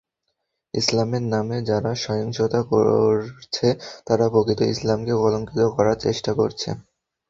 [0.73, 3.67] ইসলামের নামে যারা সহিংসতা করছে,
[4.07, 6.69] তারা প্রকৃত ইসলামকে কলঙ্কিত করার চেষ্টা করছে।